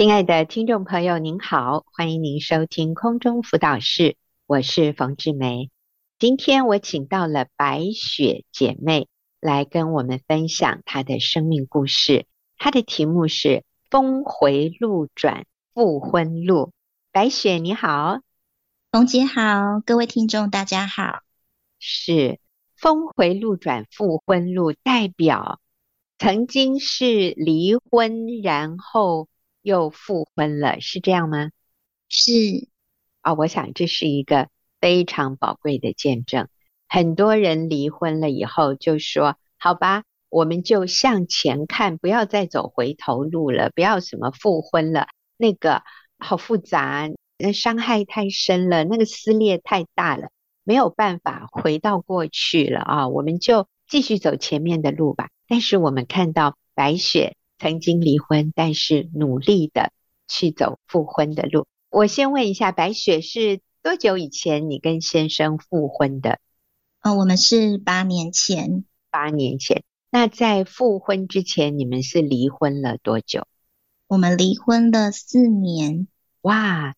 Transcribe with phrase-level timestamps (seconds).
[0.00, 5.70] 亲爱的听众朋友，您好，欢迎您收听空中辅导室，我是冯志梅。
[6.18, 9.08] 今天我请到了白雪姐妹
[9.42, 12.24] 来跟我们分享她的生命故事，
[12.56, 13.48] 她的题目是
[13.90, 15.44] 《峰回路转
[15.74, 16.68] 复婚路》。
[17.12, 18.20] 白雪你好，
[18.90, 21.18] 冯姐好，各位听众大家好。
[21.78, 22.40] 是
[22.74, 25.60] 峰回路转复婚路，代表
[26.18, 29.28] 曾经是离婚，然后。
[29.62, 31.50] 又复婚了，是这样吗？
[32.08, 32.32] 是
[33.20, 34.48] 啊，我想这是一个
[34.80, 36.48] 非常宝贵的见证。
[36.88, 45.82] 很多人离婚了以后就说：“好吧，我们就向前看，不要再走回头路了，不要什么复婚了，那个
[46.18, 50.30] 好复杂，那伤害太深了，那个撕裂太大了，
[50.64, 57.36] 没有办法回到过去了啊，我们就继续走前面的路吧。”但是我们看到白雪。
[57.60, 59.92] 曾经离婚，但是努力的
[60.26, 61.66] 去走复婚的路。
[61.90, 66.38] 我先问一下，白雪是多久以前你跟先生复婚的？
[67.02, 68.84] 哦，我们是八年前。
[69.10, 69.82] 八年前。
[70.10, 73.46] 那在复婚之前，你们是离婚了多久？
[74.06, 76.08] 我们离婚了四年。
[76.40, 76.94] 哇，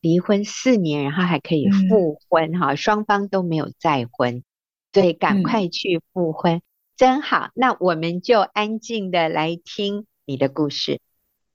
[0.00, 4.44] 离婚四年，然后还可以复婚哈，嗯，双方都没有再婚，
[4.92, 6.58] 所以赶快去复婚。
[6.58, 6.62] 嗯
[6.96, 11.00] 真好，那我们就安静的来听你的故事。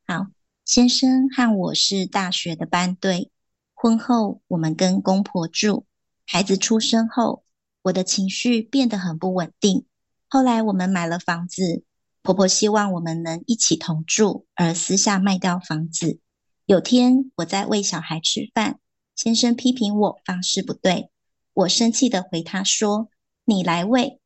[0.05, 0.27] 好，
[0.65, 3.31] 先生和我是大学的班对，
[3.73, 5.85] 婚后我们跟公婆住，
[6.27, 7.45] 孩子出生后，
[7.83, 9.85] 我的情绪变得很不稳定。
[10.27, 11.85] 后来我们买了房子，
[12.21, 16.19] 婆婆希望我们能一起同住，而私下卖掉房子。
[16.65, 18.77] 有天我在喂小孩吃饭，
[19.15, 21.09] 先生批评我方式不对，
[21.53, 23.07] 我生气的回他说
[23.45, 24.19] ：“你来喂。”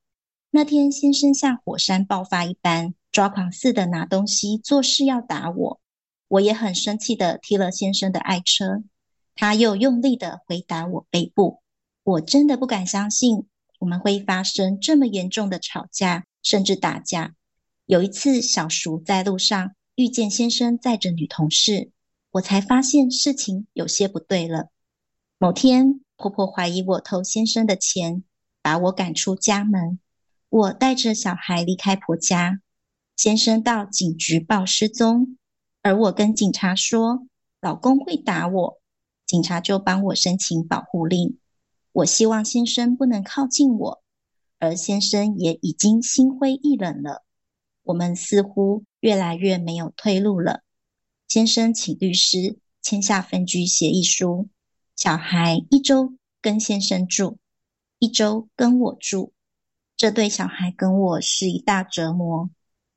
[0.56, 5.82] 那天，先生像火山爆发一般，抓狂似的拿东西做事要打我，
[6.28, 8.84] 我也很生气的踢了先生的爱车，
[9.34, 11.64] 他又用力的回打我背部，
[12.04, 13.48] 我真的不敢相信
[13.80, 17.34] 我们会发生这么严重的吵架，甚至打架。
[17.88, 21.90] 有一次，小叔在路上遇见先生载着女同事，
[22.30, 24.68] 我才发现事情有些不对了。
[25.40, 28.24] 某天，婆婆怀疑我偷先生的钱，
[28.62, 29.98] 把我赶出家门。
[30.54, 32.62] 我带着小孩离开婆家，
[33.16, 35.36] 先生到警局报失踪，
[35.82, 37.26] 而我跟警察说
[37.60, 38.80] 老公会打我，
[39.26, 41.40] 警察就帮我申请保护令。
[41.92, 44.04] 我希望先生不能靠近我，
[44.60, 47.26] 而先生也已经心灰意冷了。
[47.82, 50.62] 我们似乎越来越没有退路了。
[51.28, 54.50] 先生请律师签下分居协议书，
[54.96, 57.40] 小孩一周跟先生住，
[57.98, 59.34] 一周跟我住。
[59.96, 62.50] 这对小孩跟我是一大折磨。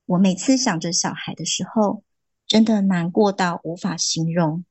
[0.07, 2.03] 我每次想着小孩的时候，
[2.47, 4.65] 真的难过到无法形容。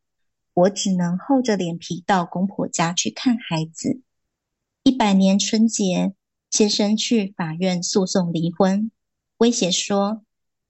[0.53, 4.02] 我只能厚着脸皮到公婆家去看孩子。
[4.84, 6.14] 一百年春节，
[6.50, 8.91] 先生去法院诉讼离婚，
[9.38, 10.24] 威胁说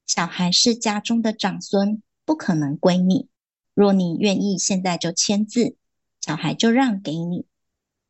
[0.06, 3.30] 小孩是家中的长孙，不可能归你。
[3.74, 5.78] 若你愿意现在就签字，
[6.20, 7.46] 小孩就让给你。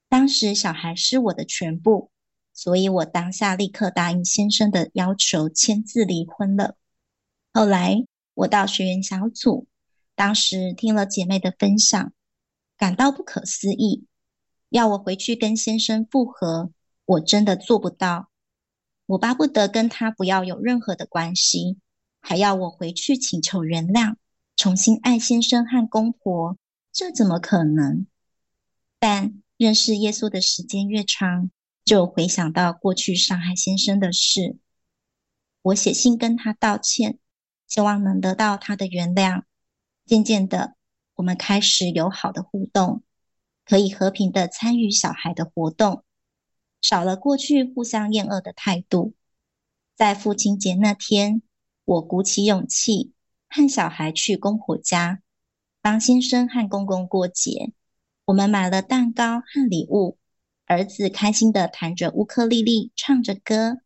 [0.10, 2.10] 当时小孩是我的全部。
[2.56, 6.78] 所以我当下立刻答应先生的要求，签字离婚了。
[7.54, 9.68] 后来我到学员小组，
[10.16, 12.14] 当时听了姐妹的分享，
[12.78, 14.06] 感到不可思议。
[14.70, 16.72] 要我回去跟先生复合，
[17.06, 18.30] 我真的做不到。
[19.06, 21.78] 我巴不得跟他不要有任何的关系，
[22.22, 24.16] 还要我回去请求原谅，
[24.56, 26.58] 重新爱先生和公婆，
[26.92, 28.08] 这怎么可能？
[28.98, 31.52] 但认识耶稣的时间越长，
[31.86, 34.58] 就回想到过去伤害先生的事，
[35.62, 37.20] 我写信跟他道歉，
[37.68, 39.44] 希望能得到他的原谅。
[40.04, 40.76] 渐渐的，
[41.14, 43.04] 我们开始有好的互动，
[43.64, 46.04] 可以和平的参与小孩的活动，
[46.82, 49.14] 少了过去互相厌恶的态度。
[49.96, 51.44] 在父亲节那天，
[51.86, 53.14] 我鼓起勇气
[53.48, 55.22] 和小孩去公婆家，
[55.82, 57.72] 帮先生和公公过节。
[58.26, 60.18] 我们买了蛋糕和礼物。
[60.66, 63.78] 儿子开心地弹着乌克丽丽，唱着歌，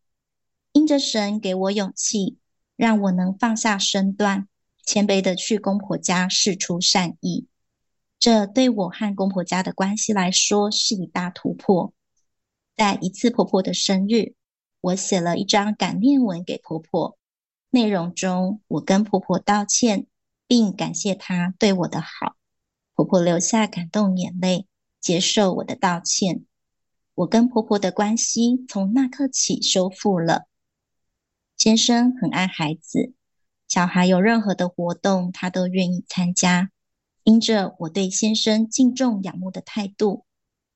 [0.72, 2.38] 因着神给我勇气，
[2.78, 4.48] 让我能放下身段，
[4.86, 7.48] 谦卑地去公婆家释出善意。
[8.18, 11.94] 这对我和公婆家的关系来说是一大突破。
[12.76, 14.34] 在一次婆婆的生日，
[14.80, 17.18] 我写了一张感念文给婆婆，
[17.70, 20.06] 内容中我跟婆婆道歉，
[20.48, 22.38] 并感谢她对我的好。
[22.96, 24.66] 婆婆流下感动眼泪，
[25.02, 26.46] 接受我的道歉。
[27.19, 30.48] 我跟婆婆的关系从那刻起修复了。
[31.57, 33.13] 先生很爱孩子，
[33.68, 36.71] 小孩有任何的活动，他都愿意参加。
[37.24, 40.24] 因着我对先生敬重仰慕的态度，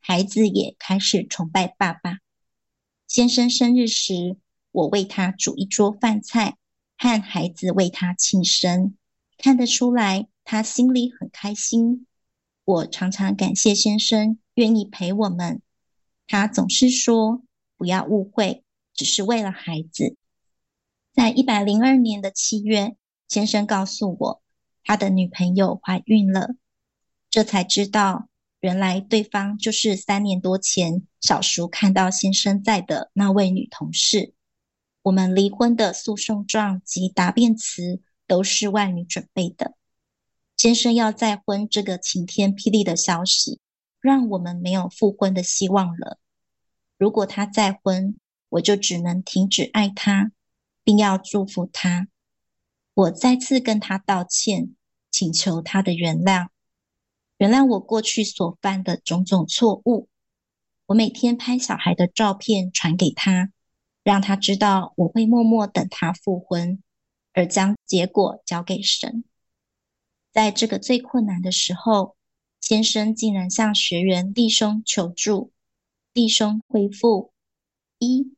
[0.02, 2.18] 孩子也开始崇拜爸爸。
[3.08, 4.36] 先生生日时，
[4.74, 6.58] 我为他煮一桌饭菜，
[6.98, 8.98] 和孩子为他庆生，
[9.38, 12.06] 看得出来他心里很开心。
[12.66, 15.62] 我常常感谢先生愿意陪我们，
[16.34, 17.44] 他总是说
[17.78, 18.64] 不要误会，
[18.96, 20.18] 只是为了孩子。
[21.14, 22.96] 在一百零二年的七月，
[23.28, 24.42] 先生告诉我，
[24.84, 26.56] 他的女朋友怀孕了，
[27.30, 28.30] 这才知道，
[28.62, 34.34] 原来对方就是三年多前小叔看到先生在的那位女同事。
[35.04, 39.76] 我们离婚的诉讼状及答辩词都是外女准备的。
[40.58, 43.60] 先生要再婚这个晴天霹雳的消息，
[44.02, 46.18] 让我们没有复婚的希望了。
[46.98, 48.16] 如果他再婚，
[48.50, 50.32] 我就只能停止爱他，
[50.84, 52.08] 并要祝福他。
[52.94, 54.76] 我再次跟他道歉，
[55.10, 56.50] 请求他的原谅，
[57.38, 60.08] 原谅我过去所犯的种种错误。
[60.86, 63.52] 我每天拍小孩的照片传给他，
[64.04, 66.84] 让他知道我会默默等他复婚，
[67.32, 69.24] 而将结果交给神。
[70.32, 72.18] 在这个最困难的时候，
[72.60, 75.53] 先生竟然向学员弟兄求助。
[76.14, 77.34] 弟兄回复：
[77.98, 78.36] 一、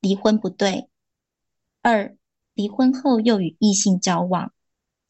[0.00, 0.86] 离婚不对；
[1.82, 2.16] 二、
[2.54, 4.52] 离婚后又与异性交往，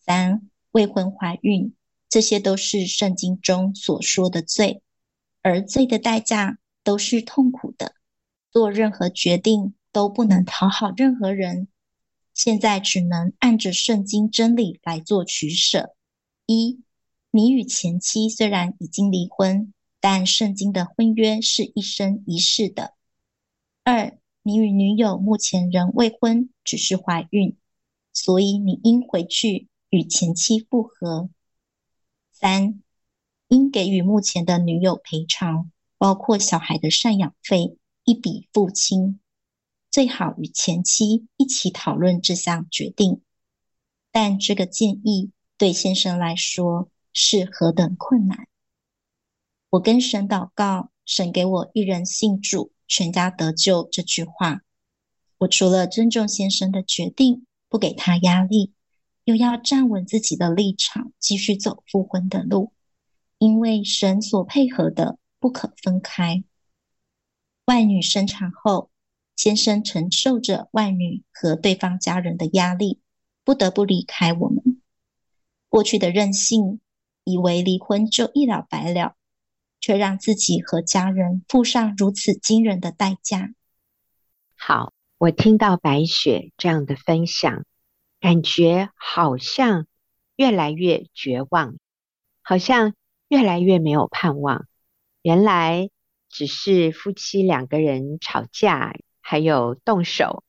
[0.01, 1.75] 三、未婚怀孕，
[2.09, 4.81] 这些都是圣经中所说的罪，
[5.43, 7.95] 而罪的代价都是痛苦的。
[8.51, 11.69] 做任何决定都不能讨好任何人，
[12.33, 15.95] 现在只能按着圣经真理来做取舍。
[16.47, 16.81] 一、
[17.31, 19.75] 你与前妻虽然已经离婚，
[20.09, 22.95] 但圣经的婚约是一生一世的。
[23.83, 27.57] 二、你与女友目前仍未婚，只是怀孕，
[28.13, 31.29] 所以你应回去与前妻复合。
[32.31, 32.81] 三、
[33.49, 39.19] 应给予目前的女友赔偿，包括小孩的赡养费，一笔付清。
[39.91, 43.23] 最好与前妻一起讨论这项决定。
[44.13, 48.47] 但这个建议对先生来说是何等困难！
[49.71, 52.73] 我跟神祷告，神给我一人信主。
[52.89, 54.61] 全家得救这句话，
[55.39, 58.73] 我除了尊重先生的决定，不给他压力，
[59.25, 62.73] 又要站稳自己的立场，继续走复婚的路。
[63.39, 66.45] 因为神所配合的不可分开。
[67.65, 68.89] 外女生产后，
[69.35, 73.01] 先生承受着外女和对方家人的压力，
[73.43, 74.81] 不得不离开我们。
[75.69, 76.81] 过去的任性，
[77.25, 79.17] 以为离婚就一了百了。
[79.81, 83.51] 却让自己和家人付上如此惊人的代价。
[84.57, 87.65] 好，我听到白雪这样的分享，
[88.21, 89.87] 感觉好像
[90.35, 91.77] 越来越绝望，
[92.43, 92.95] 好像
[93.29, 94.67] 越来越没有盼望。
[95.23, 95.91] 原来
[96.29, 100.45] 只是夫妻两个人吵架，还有动手，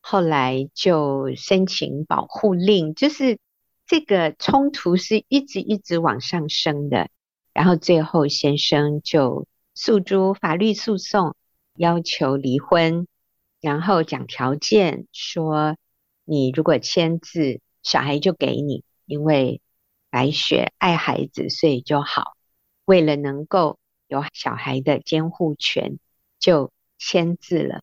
[0.00, 3.38] 后来就申请保护令，就是
[3.86, 7.08] 这个冲突是一直一直往上升的。
[7.52, 11.36] 然后最后，先生就诉诸法律诉讼，
[11.74, 13.06] 要求离婚，
[13.60, 15.76] 然后讲条件说：
[16.24, 19.60] 你如果签字，小孩就给你，因为
[20.10, 22.36] 白雪爱孩子，所以就好。
[22.84, 23.78] 为了能够
[24.08, 25.98] 有小孩的监护权，
[26.38, 27.82] 就签字了。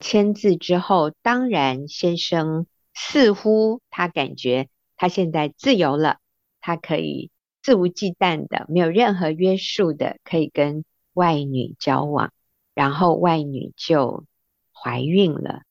[0.00, 6.18] 签字之后，当然先生似乎他感觉他现在自由了，
[6.60, 7.30] 他可以。
[7.64, 12.30] 肆无忌惮的，没有任何约束的，可以跟外女交往，
[12.74, 14.26] 然后外女就
[14.70, 15.62] 怀孕了。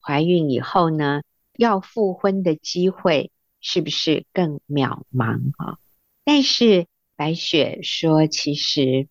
[0.00, 1.20] 怀孕以后呢，
[1.58, 3.30] 要复婚的机会
[3.60, 5.76] 是不是更渺茫啊？
[6.24, 9.08] 但是白雪说，其实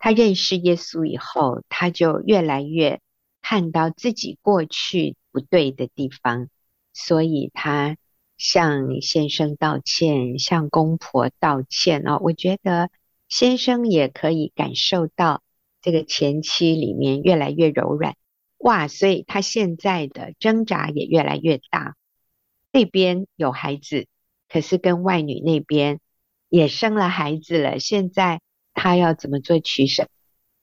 [0.00, 3.00] 她认识耶稣以后，她就越来越
[3.40, 6.48] 看到自己过去不对的地方，
[6.92, 7.96] 所以她。
[8.38, 12.18] 向先生道歉，向公婆道歉哦。
[12.22, 12.90] 我觉得
[13.28, 15.42] 先生也可以感受到
[15.80, 18.14] 这个前妻里面越来越柔软，
[18.58, 18.88] 哇！
[18.88, 21.96] 所以他现在的挣扎也越来越大。
[22.72, 24.06] 这边有孩子，
[24.48, 26.00] 可是跟外女那边
[26.48, 27.78] 也生了孩子了。
[27.78, 28.40] 现在
[28.74, 30.08] 他要怎么做取舍？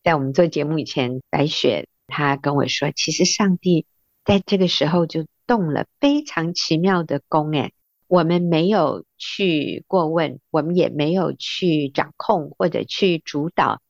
[0.03, 3.85] 在我们做节目以前，白雪她跟我说，其实上帝
[4.23, 5.25] 在这个时候就。
[5.45, 7.73] 动了非常奇妙的工，诶，
[8.07, 13.81] 我们没有去过问，我们也没有去掌控或者去主导。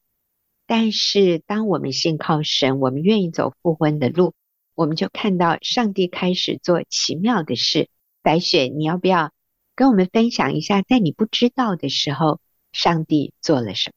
[0.65, 4.33] 但是，当我们信靠神，我们愿意走复婚的路，
[4.75, 7.89] 我们就看到上帝开始做奇妙的事。
[8.21, 9.31] 白雪，你要不要
[9.75, 12.39] 跟我们分享一下，在你不知道的时候，
[12.71, 13.93] 上帝做了什么？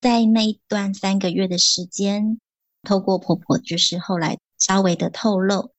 [0.00, 2.38] 在那一段三个月的时间，
[2.82, 5.72] 透过婆婆，就是后来稍微的透露，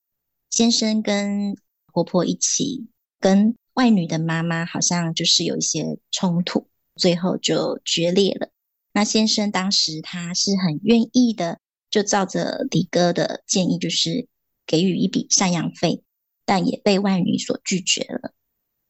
[0.50, 2.88] 先生跟婆婆一起
[3.20, 8.50] 跟外女的妈妈好像就是有一些冲突，最后就决裂了。
[8.94, 11.60] 那先生当时他是很愿意的，
[11.90, 14.30] 就照着李哥的建议，就是
[14.66, 16.04] 给予一笔赡养费，
[16.46, 18.34] 但也被外女所拒绝了。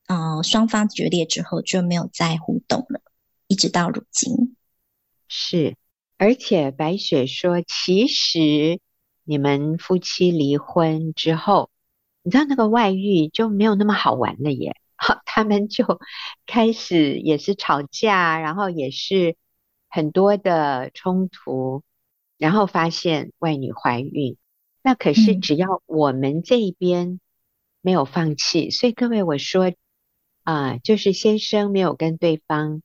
[0.08, 3.02] 呃，双方决裂之后就没有再互动了，
[3.48, 4.56] 一直到如今。
[5.28, 5.76] 是，
[6.18, 8.80] 而且白雪说，其实
[9.26, 11.70] 你们夫妻离婚之后，
[12.24, 14.78] 你知道那个外遇就没有那么好玩了耶。
[14.96, 16.00] 好，他们就
[16.48, 19.36] 开始也是吵架，然后也是。
[19.88, 21.82] 很多的冲突，
[22.38, 24.36] 然后发现外女怀孕，
[24.82, 27.22] 那可是只要我们这一边
[27.80, 29.74] 没有放弃，嗯、所以各位我说
[30.44, 32.82] 啊、呃，就是先生没有跟对方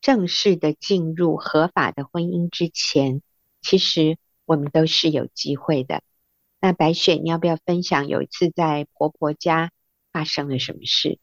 [0.00, 3.22] 正式的进入合法的婚姻之前，
[3.60, 6.02] 其实我们都是有机会的。
[6.60, 9.72] 那白雪，你要不要分享有一次在婆婆家
[10.12, 11.18] 发生了什么事？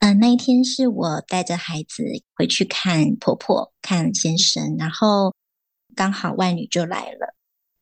[0.00, 2.04] 嗯、那一天是我带着孩子
[2.34, 5.34] 回去看婆婆、看先生，然后
[5.94, 7.34] 刚好外女就来了。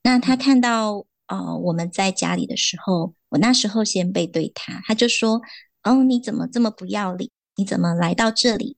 [0.05, 5.43] 那她看到呃我们在家里的时候，我那时候先背对她，她就说
[5.83, 7.29] ：“哦，你怎么这么不要脸？
[7.57, 8.77] 你怎么来到这里？”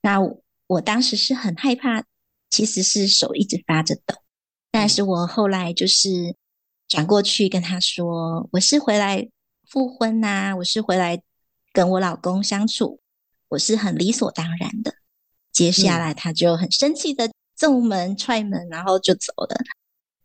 [0.00, 0.18] 那，
[0.66, 2.04] 我当时是很害怕，
[2.48, 4.14] 其实是手一直发着抖。
[4.78, 6.36] 但是我后来就是
[6.86, 9.28] 转过去跟他说：“我是回来
[9.68, 11.20] 复婚呐、啊，我是回来。”
[11.74, 13.00] 跟我老公相处，
[13.48, 14.94] 我是很理所当然的。
[15.50, 19.56] 接下来他就很生气的揍门、踹门，然后就走了。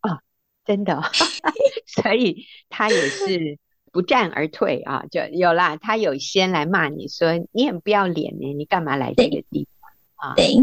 [0.04, 0.22] 哦，
[0.64, 1.02] 真的，
[1.88, 3.58] 所以他也是
[3.92, 5.78] 不战而退啊，就有啦。
[5.78, 10.36] 他有先来骂你说你很不要脸呢，你干嘛来这个地方啊？
[10.38, 10.56] 对。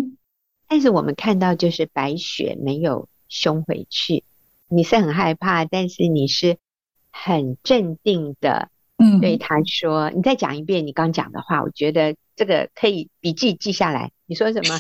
[0.69, 4.25] 但是我们看到就是白雪没有凶回去，
[4.69, 6.59] 你是很害怕，但是你是
[7.11, 8.69] 很镇定的。
[9.03, 14.13] 嗯，对他说：“你再讲一遍你刚讲的话，我觉得这个可以笔记记下来。
[14.27, 14.79] 你说什么？”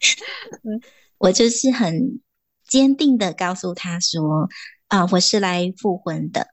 [0.64, 0.80] 嗯，
[1.18, 2.22] 我就是很
[2.64, 4.48] 坚定的告诉他说
[4.88, 6.46] ：“啊、呃，我是来复婚的，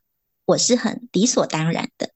[0.44, 2.10] 我是很理所当然的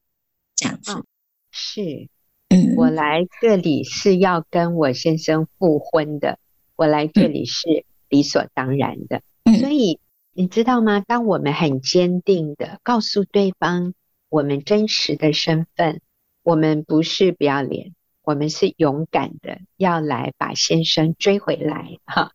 [0.54, 0.92] 这样子。
[0.92, 1.06] 哦”
[1.50, 2.10] 是，
[2.50, 6.40] 嗯，我来这里是要跟我先生复婚的，
[6.76, 9.22] 我来这里是理所当然的。
[9.44, 10.00] 嗯、所以
[10.34, 11.00] 你知道吗？
[11.00, 13.94] 当我们很坚定的告诉对方。
[14.30, 16.02] 我们真实的身份，
[16.44, 22.34] 我们不是不要脸，我们是勇敢的，要来把先生追回来哈。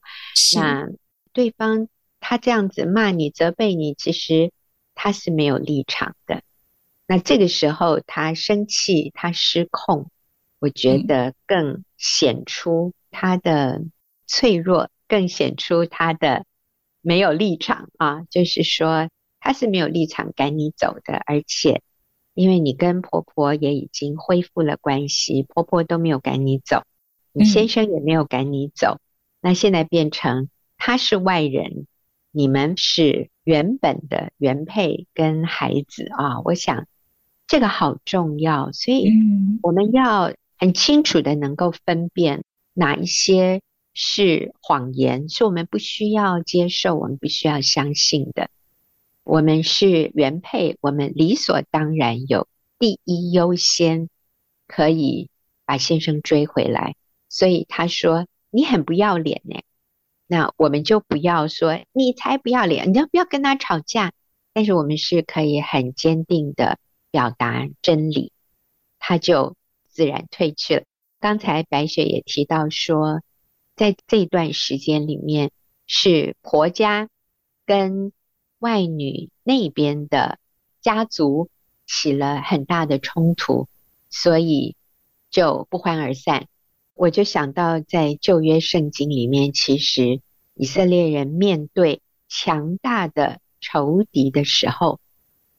[0.56, 0.88] 那
[1.34, 1.88] 对方
[2.18, 4.52] 他这样子骂你、责备你，其实
[4.94, 6.40] 他是没有立场的。
[7.06, 10.10] 那这个时候他生气、他失控，
[10.60, 13.82] 我觉得更显出他的
[14.26, 16.46] 脆弱，更显出他的
[17.02, 18.22] 没有立场啊。
[18.30, 19.10] 就是说。
[19.44, 21.82] 他是没有立场赶你走的，而且
[22.32, 26.84] 因为你跟婆婆也已经恢复了关系，婆婆都没有赶你走，
[27.32, 29.02] 你先生也没有赶你走，嗯、
[29.40, 31.88] 那现在变成他是外人，
[32.30, 36.86] 你们是原本的原配跟孩子啊，我想
[37.48, 39.10] 这个好重要，所以
[39.60, 43.60] 我们要很清楚的能够分辨哪一些
[43.94, 48.50] 是谎言，是我们不需要接受，我们不需要相信的。
[49.24, 54.08] 我们是原配，我们理所当然有第一优先，
[54.66, 55.30] 可以
[55.64, 56.96] 把先生追回来。
[57.28, 59.60] 所以他说你很不要脸呢，
[60.26, 64.12] 那我们就不要说你才不要脸，你要不要跟他吵架？
[64.52, 66.78] 但是我们是可以很坚定的
[67.10, 68.32] 表达真理，
[68.98, 69.56] 他就
[69.88, 70.82] 自然退去了。
[71.20, 73.22] 刚才白雪也提到说，
[73.76, 75.50] 在这段时间里面
[75.86, 77.08] 是婆家
[77.66, 78.12] 跟。
[78.62, 80.38] 外女那边的
[80.80, 81.50] 家族
[81.84, 83.66] 起了很大的冲突，
[84.08, 84.76] 所以
[85.30, 86.46] 就不欢而散。
[86.94, 90.20] 我就想到，在旧约圣经里面，其实
[90.54, 95.00] 以色列人面对强大的仇敌的时候，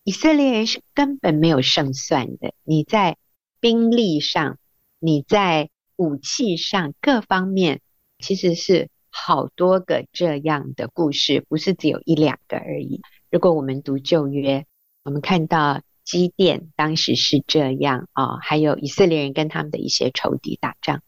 [0.06, 2.54] 以色列人是根本没有胜算的。
[2.64, 3.18] 你在
[3.60, 4.60] 兵力上，
[4.98, 7.82] 你在武器上，各方面
[8.24, 8.90] 其实是。
[9.16, 13.00] 好多个这样的故事，不是只有一两个而已。
[13.30, 14.66] 如果我们读旧约，
[15.04, 21.04] 我们看到基甸当时是这样啊、还有以色列人跟他们的一些仇敌打仗，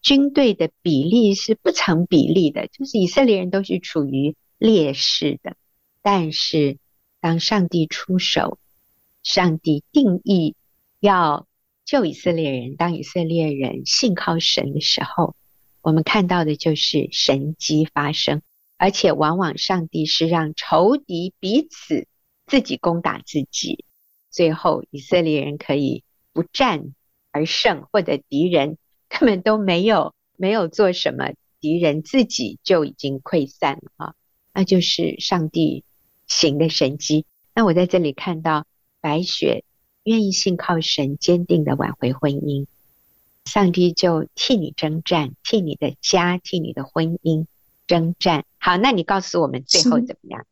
[0.00, 5.54] 军队的比例是不成比例的，就是以色列人都是处于劣势的。
[6.00, 6.78] 但是
[7.20, 8.58] 当上帝出手，
[9.22, 10.56] 上帝定义
[10.98, 11.46] 要
[11.84, 15.36] 救以色列人，当以色列人信靠神的时候，
[15.80, 18.42] 我们看到的就是神迹发生，
[18.76, 22.06] 而且往往上帝是让仇敌彼此
[22.46, 23.84] 自己攻打自己，
[24.30, 26.94] 最后以色列人可以不战
[27.30, 34.14] 而胜，或者敌人根本都没有没有做什么，敌人自己就已经溃散了啊！
[34.52, 35.84] 那就是上帝
[36.26, 37.26] 行的神迹。
[37.54, 38.66] 那我在这里看到
[39.00, 39.64] 白雪。
[40.04, 42.66] 愿意信靠神，坚定的挽回婚姻，
[43.48, 47.46] 上帝就替你征战，替你的家，替你的婚姻
[47.86, 48.44] 征战。
[48.58, 50.46] 好，那你告诉我们最后怎么样？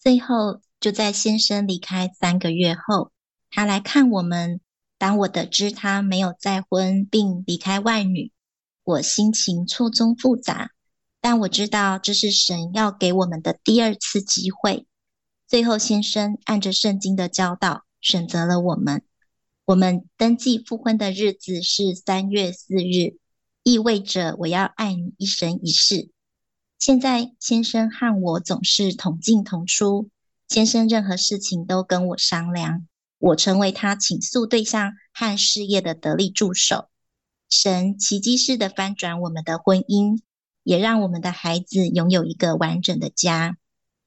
[0.00, 3.12] 最后就在先生离开三个月后，
[3.50, 4.60] 他来看我们。
[4.98, 8.32] 当我得知他没有再婚并离开外女，
[8.82, 10.70] 我心情错综复杂。
[11.20, 14.86] 但我知道这是神要给我们的第二次机会。
[15.46, 17.84] 最后，先生按着圣经的教导。
[18.02, 19.02] 选择了我们，
[19.66, 23.18] 我们登记复婚的日子是三月四日，
[23.64, 26.08] 意味着我要爱你一生一世。
[26.78, 30.08] 现在先生和我总是同进同出，
[30.46, 32.86] 先生任何事情都跟我商量，
[33.18, 36.86] 我成为他倾诉对象和事业的得力助手。
[37.50, 40.20] 神奇迹式的翻转我们的婚姻，
[40.62, 43.56] 也让我们的孩子拥有一个完整的家。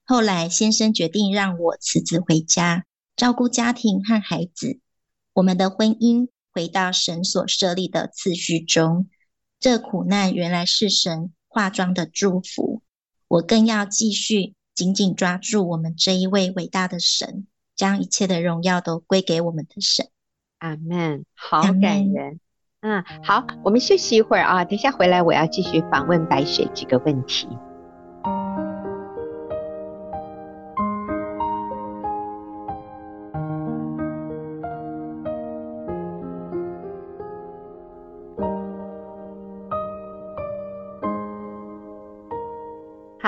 [0.06, 2.86] 后来先生决定让我辞职回家。
[3.14, 4.80] 照顾家庭和孩子，
[5.32, 9.08] 我们的婚姻回到神所设立的次序中。
[9.58, 12.82] 这苦难原来是神化妆的祝福。
[13.28, 17.46] 我更要继续紧紧抓住我们这一位伟大的神，
[17.76, 20.08] 将一切的荣耀都归给我们的神。
[20.58, 21.24] 阿门。
[21.34, 22.40] 好感人。
[22.80, 27.46] 嗯，好，我们休息一会儿啊，等一下回来我要继续访问白雪几个问题。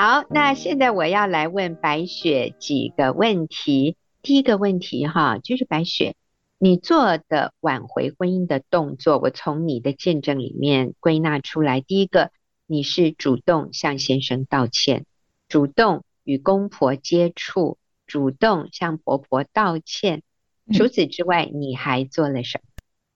[0.04, 3.96] 好，那现在我要来问白雪几个问题。
[4.20, 6.16] 第一个问题哈，就是白雪，
[6.58, 11.80] 你做的挽回婚姻的动作，我从你的见证里面归纳出来。
[11.80, 12.32] 第一个，
[12.66, 15.06] 你是主动向先生道歉，
[15.48, 20.24] 主动与公婆接触，主动向婆婆道歉。
[20.72, 22.64] 除此之外，你还做了什么？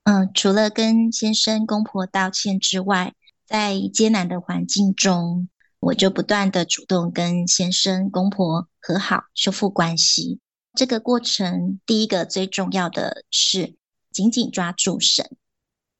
[0.04, 3.12] 嗯，除了跟先生公婆道歉之外，
[3.44, 5.48] 在艰难的环境中。
[5.78, 10.40] 我就不断的主动跟先生、公婆和好，修复关系。
[10.74, 13.76] 这个过程，第一个最重要的是
[14.10, 15.36] 紧紧抓住神，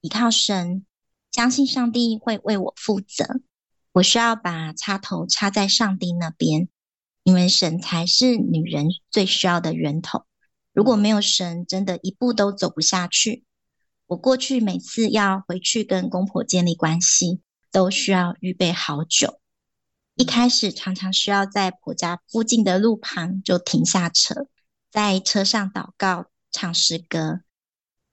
[0.00, 0.84] 依靠神，
[1.30, 3.40] 相信上帝会为我负责。
[3.92, 6.68] 我需要把插头插在上帝那边，
[7.22, 10.24] 因为神才是女人最需要的源头。
[10.72, 13.44] 如果没有神，真的一步都走不下去。
[14.06, 17.40] 我过去每次要回去跟公婆建立关系，
[17.72, 19.40] 都需要预备好久。
[20.16, 24.46] 一开始常常需要在婆家附近的路旁就停下车，
[24.90, 27.42] 在车上祷告、唱诗歌，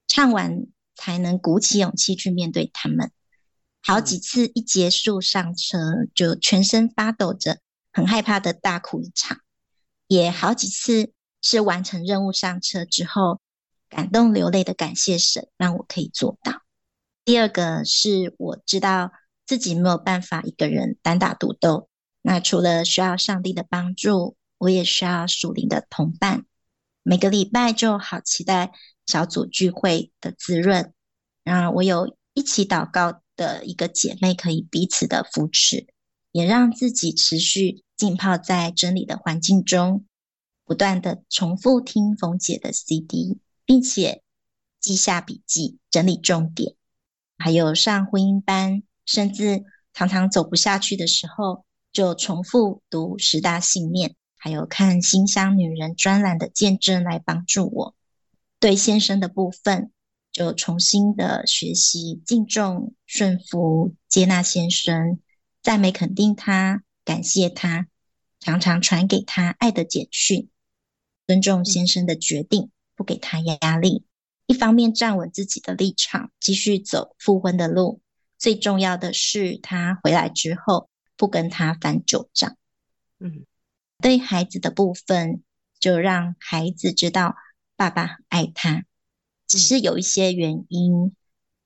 [0.06, 3.10] 唱完才能鼓起勇气去面对他们。
[3.80, 5.78] 好几次一结束上车，
[6.14, 9.40] 就全身发抖着，很害怕的大哭一场。
[10.06, 13.40] 也好几次是完成任务上车之后，
[13.88, 16.60] 感动流泪的感谢神，让我可以做到。
[17.24, 19.10] 第二个是我知道
[19.46, 21.88] 自己没有办法一个人单打独斗。
[22.26, 26.46] 那除了需要上帝的帮助，我也需要属灵的同伴。
[27.02, 28.72] 每个礼拜就好期待
[29.04, 30.94] 小组聚会的滋润，
[31.42, 35.86] 让我有一起祷告的一个姐妹可以彼此的扶持，
[36.32, 40.06] 也让自己持续浸泡在真理的环境中，
[40.64, 44.22] 不断的重复听冯姐的 CD，并且
[44.80, 46.74] 记下笔记，整理重点，
[47.36, 51.66] 还有上婚姻班，甚至常常走不下去的时候。
[51.94, 57.94] 就重复读十大信念，还有看新乡女人专栏的见证来帮助我。
[58.58, 59.92] 对先生的部分，
[60.32, 65.20] 就重新的学习敬重、顺服、接纳先生，
[65.62, 67.86] 赞美肯定他，感谢他，
[68.40, 70.48] 常常传给他爱的简讯，
[71.28, 74.04] 尊重先生的决定，不给他压力。
[74.46, 78.00] 一方面站稳自己的立场，继续走复婚的路。
[78.36, 80.88] 最重要的是，他回来之后。
[81.16, 82.56] 不跟他翻旧账，
[83.18, 83.44] 嗯，
[84.00, 85.42] 对孩子的部分，
[85.78, 87.36] 就让孩子知道
[87.76, 88.84] 爸爸爱他，
[89.46, 91.14] 只是有一些原因，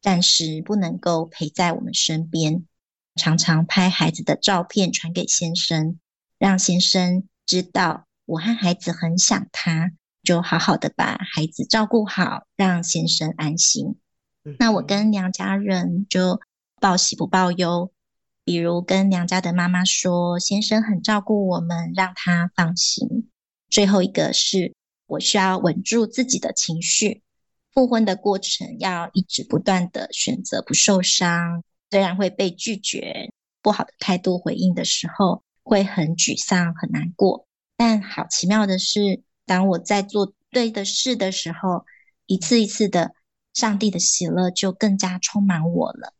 [0.01, 2.67] 暂时不能够陪在我们身边。
[3.17, 5.99] 常常拍孩子的照片传给先生，
[6.39, 9.91] 让先生知道我和孩子很想他，
[10.23, 13.99] 就好好的把孩子照顾好，让先生安心。
[14.59, 16.41] 那我跟娘家人就
[16.81, 17.93] 报喜不报忧，
[18.49, 23.29] 比如跟娘家的妈妈说，先生很照顾我们，让他放心。
[23.69, 24.75] 最后一个是
[25.07, 27.23] 我需要稳住自己的情绪，
[27.75, 33.31] 复婚的过程要一直不断的选择不受伤，虽然会被拒绝，
[33.61, 41.85] 不好的态度回应的时候，会很沮丧很难过，但好奇妙的是，当我在做对的事的时候，
[42.25, 43.13] 一次一次的。
[43.55, 46.15] 上帝的喜乐就更加充满我了。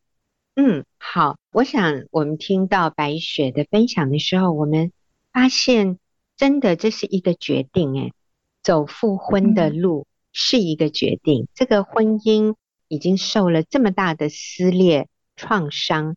[0.61, 4.91] 嗯，好，我想我们听到白雪的分享的时候，我们
[5.33, 6.01] 发现
[6.37, 8.13] 真的这是一个决定，诶，
[8.61, 11.45] 走复婚的路是一个决定。
[11.45, 12.57] 嗯、这个婚姻
[12.89, 16.17] 已经受了这么大的撕裂创伤，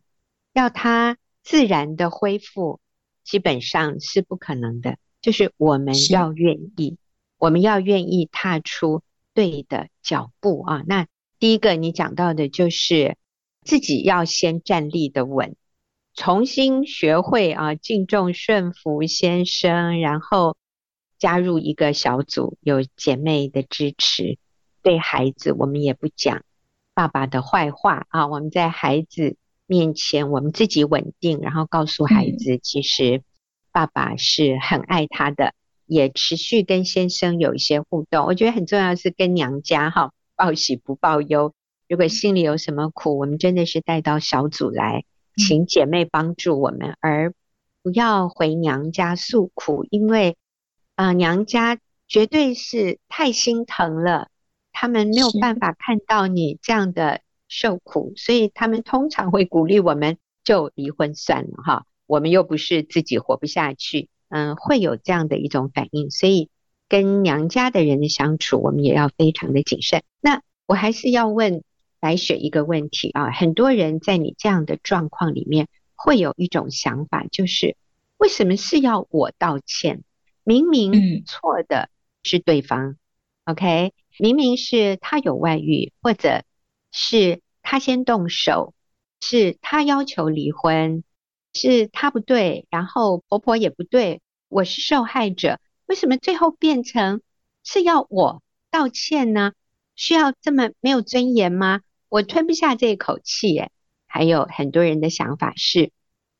[0.52, 2.80] 要它自然的恢复，
[3.22, 4.96] 基本上是不可能的。
[5.20, 6.98] 就是我们要愿意，
[7.38, 9.02] 我们要愿意踏出
[9.34, 11.06] 对的脚步啊，那。
[11.38, 13.16] 第一个，你讲到的就是
[13.64, 15.56] 自己要先站立的稳，
[16.14, 20.56] 重新学会啊敬重顺服先生，然后
[21.18, 24.38] 加入一个小组，有姐妹的支持。
[24.82, 26.42] 对孩子，我们也不讲
[26.92, 33.22] 爸爸的坏话啊，我们在孩子面前，我们自己稳定，然后告诉孩子，其实
[33.70, 35.54] 爸爸是很爱他的，
[35.86, 38.26] 也持续跟先生有一些互动。
[38.26, 40.12] 我觉得很重要的是跟娘家哈。
[40.34, 41.54] 报喜不报忧。
[41.92, 45.04] 如果心里有什么苦，我们真的是带到小组来，
[45.36, 47.34] 请姐妹帮助我们，而
[47.82, 50.38] 不要回娘家诉苦，因为
[50.94, 51.78] 啊、呃，娘家
[52.08, 54.30] 绝对是太心疼了，
[54.72, 61.84] 他们没有办法看到你这样的受苦，所以他们通常会鼓励我们就离婚算了哈。
[62.06, 66.48] 我们又不是自己活不下去，嗯、呃，会有这样的一种反应，所以。
[66.88, 70.02] 跟娘家的人的相处，我们也要非常的谨慎。
[70.20, 71.64] 那我还是要问
[72.02, 77.76] 白雪一个问题啊，很多人在你这样的状况里面，会有一种想法，就是
[78.16, 80.02] 为什么是要我道歉？
[80.42, 81.90] 明明错的
[82.24, 82.98] 是对方，嗯
[83.52, 83.92] ，OK？
[84.18, 86.42] 明明是他有外遇，或者
[86.90, 88.74] 是他先动手，
[89.20, 91.04] 是他要求离婚，
[91.54, 95.60] 是他不对，然后婆婆也不对，我是受害者。
[95.86, 97.22] 为什么最后变成
[97.62, 99.52] 是要我道歉呢？
[99.94, 101.82] 需要这么没有尊严吗？
[102.12, 103.70] 我吞不下这口气耶。
[104.06, 105.92] 还有很多人的想法是，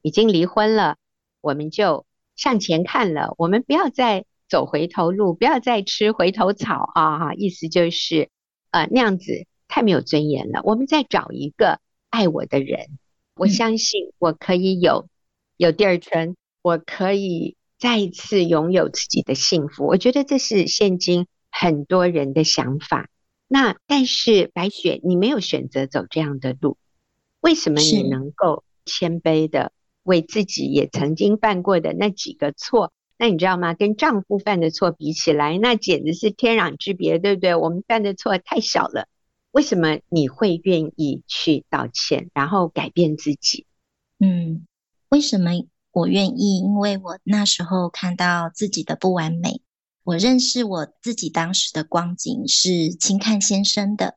[0.02, 0.98] 已经离婚了，
[1.40, 2.04] 我们就
[2.37, 7.18] 向前看了，我们不要再走回头路，不要再吃回头草啊！
[7.18, 8.28] 哈意思就是，
[8.70, 10.61] 呃，那样子太没有尊严了。
[10.64, 11.80] 我们再找一个
[12.11, 12.98] 爱我的人，
[13.35, 15.08] 我相信我可以有
[15.56, 17.56] 有第二春，我可以。
[17.78, 23.08] 再一次拥有自己的幸福，我觉得这是现今很多人的想法。
[23.52, 26.78] 那但是白雪，你没有选择走这样的路，
[27.42, 29.72] 为什么你能够谦卑的
[30.04, 32.94] 为自己也曾经犯过的那几个错？
[33.18, 33.74] 那你知道吗？
[33.74, 37.54] 跟丈夫犯的错比起来，那简直是天壤之别，对不对？
[37.54, 39.06] 我们犯的错太小了，
[39.50, 43.66] 为什么你会愿意去道歉，然后改变自己？
[44.18, 44.66] 嗯，
[45.10, 45.50] 为什么？
[45.92, 49.60] 我愿意，因为我那时候看到自己的不完美，
[50.04, 54.16] 我认识我自己当时的光景是轻看先生的，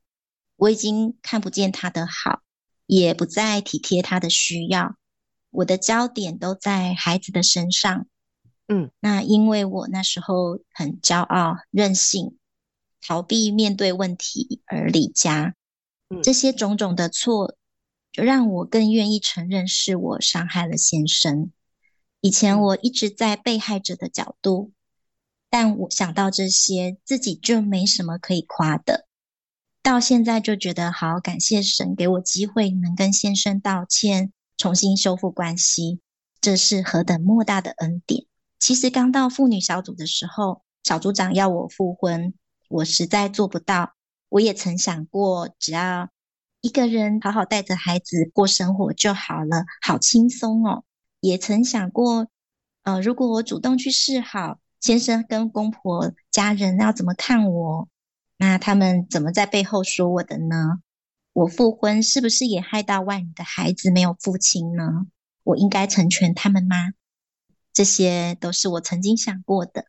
[0.55, 2.41] 我已经看不见他的好，
[2.87, 4.95] 也不再体贴他的需要，
[5.51, 8.07] 我的焦点都在孩子的身上。
[8.67, 12.35] 嗯，那因为我那时候很骄傲、任性，
[12.99, 15.53] 逃避面对问题而离家，
[16.23, 17.55] 这些种种的错，
[18.11, 21.51] 就让我更愿意承认是我伤害了先生。
[22.21, 24.71] 以前我一直在被害者的角度，
[25.49, 29.07] 但我想到这些，自己就没什么可以夸的。
[29.81, 35.99] 到现在就觉得好感谢神给我机会，能跟先生道歉，重新修复关系，
[36.41, 38.25] 这是何等莫大的恩典。
[38.59, 42.33] 其实刚到妇女小组的时候，小组长要我复婚，
[42.67, 43.93] 我实在做不到。
[44.29, 46.09] 我也曾想过，只要
[46.61, 50.83] 一个人好好带着孩子过生活就好了，好轻松哦。
[51.19, 52.27] 也曾想过，
[52.83, 57.89] 呃，如果我主动去示好，先生跟公婆家人要怎么看我？
[58.37, 60.77] 那他们怎么在背后说我的呢？
[61.33, 65.07] 我复婚是不是也害到外女的孩子没有父亲呢？
[65.41, 66.91] 我应该成全他们吗？
[67.73, 69.85] 这些都是我曾经想过的。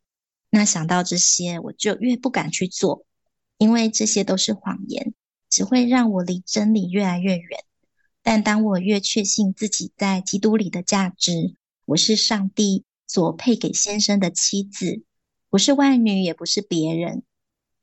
[0.48, 3.04] 那想到这些，我就越不敢去做，
[3.59, 5.12] 因为这些都是谎言，
[5.50, 7.64] 只会让我离真理越来越远。
[8.22, 11.54] 但当我越确信自己在基督里的价值，
[11.85, 15.03] 我是上帝所配给先生的妻子，
[15.49, 17.23] 不是外女，也不是别人。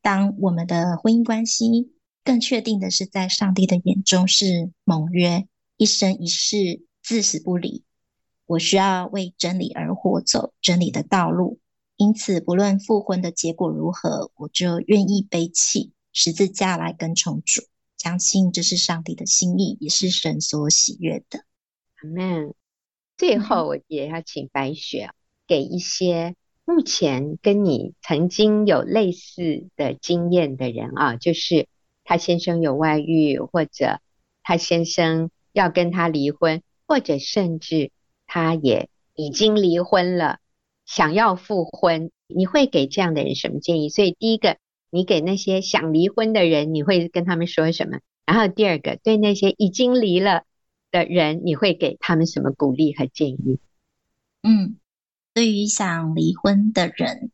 [0.02, 7.84] 当我们的婚姻关系更确定的是，在上帝的眼中是盟约，一生一世，至死不离。
[8.46, 11.60] 我需要为真理而活，走真理的道路。
[11.96, 17.62] 因此，不论复婚的结果如何，我就愿意背弃十字架来跟从主。
[17.98, 21.46] 相信这是上帝的心意，也是神所喜悦的。
[22.02, 22.54] 阿门。
[23.24, 25.12] 最后，我也要请白雪
[25.48, 31.70] 给一些目前跟你曾经有类似的经验的人啊，就是
[32.04, 34.02] 他先生有外遇，或者
[34.44, 37.92] 他先生要跟他离婚，或者甚至
[38.28, 40.40] 他也已经离婚了。
[40.86, 43.88] 想要复婚，你会给这样的人什么建议？
[43.88, 44.58] 所以第一个，
[44.90, 48.00] 你给那些想离婚的人，你会跟他们说什么？
[48.26, 50.44] 然后第二个，对那些已经离了
[50.94, 53.60] 的人，你会给他们什么鼓励和建议？
[54.44, 54.78] 嗯，
[55.34, 57.32] 对于想离婚的人，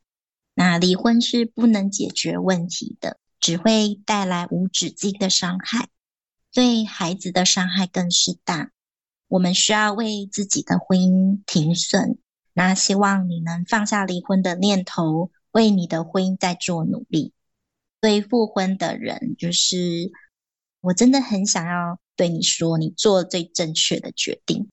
[0.55, 5.89] 那离婚是不能解决问题的，只会带来无止境的伤害，
[6.53, 8.71] 对孩子的伤害更是大。
[9.27, 12.17] 我们需要为自己的婚姻停损。
[12.53, 17.33] 那希望你能放下离婚的念头，为你的婚姻再做努力。
[18.01, 20.11] 对复婚的人，就是
[20.79, 24.67] 我真的很想要对你说，你做最正确的决定，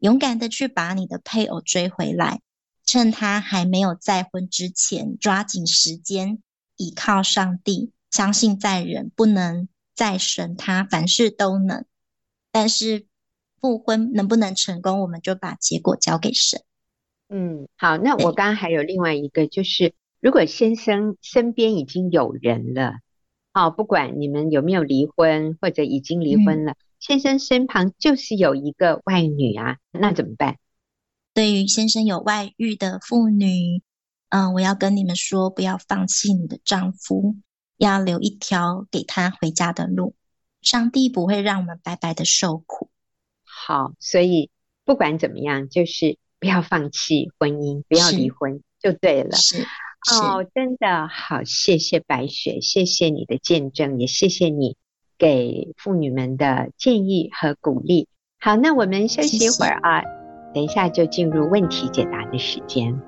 [0.00, 2.42] 勇敢的去把你的配偶追回来，
[2.84, 6.42] 趁他还没有再婚之前，抓紧时间，
[6.76, 11.86] 倚靠上帝，相信在人不能再神，他凡事都能。
[12.52, 13.06] 但是
[13.62, 16.60] 复婚能不能成功，我们就把结果交给神。
[17.30, 22.96] 嗯，好，那我刚刚还有另外一个，就是如果先生身边已经有人了，
[23.54, 30.58] 哦，不管你们有没有离婚或者已经离婚了，嗯，先生身旁就是有一个外女啊，那怎么办？
[31.34, 33.82] 对于先生有外遇的妇女，
[34.28, 37.34] 嗯，我要跟你们说，不要放弃你的丈夫，
[37.76, 40.14] 要留一条给他回家的路。
[40.62, 42.88] 上帝不会让我们白白的受苦。
[43.42, 44.50] 好，所以
[44.84, 46.18] 不管怎么样，就是。
[46.40, 49.36] 不要放弃婚姻，不要离婚就对了。
[49.36, 49.66] 是，是
[50.22, 54.78] 哦，真的好，谢谢白雪，谢谢你的见证，也谢谢你
[55.20, 58.08] 给妇女们的建议和鼓励。
[58.40, 60.02] 好，那我们休息一会儿啊，
[60.54, 62.98] 等一下就进入问题解答的时间。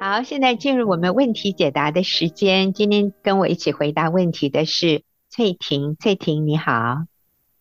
[0.00, 2.72] 好，现在进入我们问题解答的时间。
[2.72, 5.02] 今天跟我一起回答问题的是
[5.40, 5.96] 翠婷。
[5.96, 7.06] 翠婷，你好，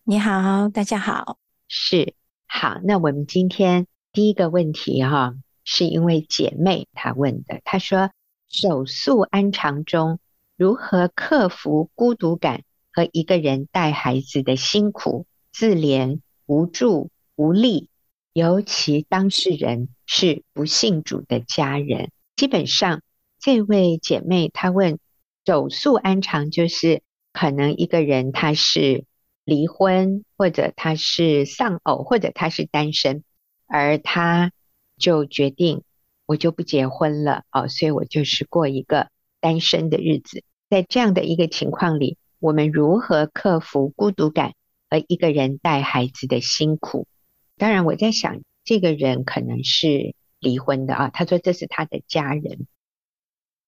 [0.04, 1.38] 你好，大家好。
[1.70, 2.14] 是，
[2.46, 8.12] 好，那我们今天第一个问题哈，是因为姐妹她问的，她说
[8.50, 10.20] 手速安长中
[10.58, 17.88] 如何克服孤独感和一个人带孩子的辛苦、自怜、无助、无力，
[18.34, 22.12] 尤其当事人是不信主的家人。
[22.36, 23.02] 基本上，
[23.40, 25.00] 这位姐妹她问
[25.46, 27.04] 手速安长，就是
[27.40, 29.06] 可能一个人他是
[29.46, 33.24] 离婚，或者他是丧偶，或者他是单身，
[33.66, 34.52] 而他
[34.98, 35.84] 就决定
[36.26, 39.08] 我就不结婚了哦，所以我就是过一个
[39.40, 40.44] 单身的日子。
[40.70, 44.54] 在这样的一个情况里，我们如何克服孤独感
[44.90, 47.08] 和一个人带孩子的辛苦？
[47.56, 50.14] 当然，我在想，这个人可能是。
[50.42, 52.66] 离婚的啊，他说这是他的家人。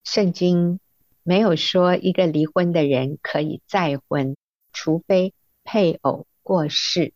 [0.05, 0.79] 圣经
[1.23, 4.35] 没有说一个离婚的人可以再婚，
[4.73, 7.13] 除非配偶过世。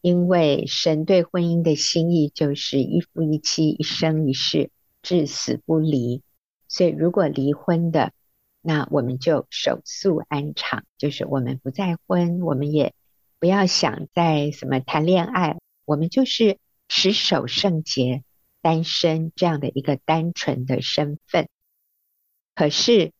[0.00, 4.70] 因为神对婚姻的心意就是一夫一妻，一生一世，
[5.02, 6.22] 至死不离。
[6.68, 8.12] 所以如果离婚的，
[8.60, 12.94] 那我们就手宿安长，就是我们不再婚，我们也
[13.38, 18.22] 不要想再什么谈恋爱，我们就是持守圣洁。
[18.62, 21.48] 单身这样的一个单纯的身份，
[22.56, 23.12] 可是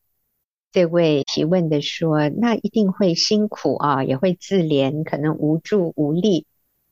[0.71, 6.45] 这位提问的说，那一定会辛苦啊，也会自怜，可能无助无力，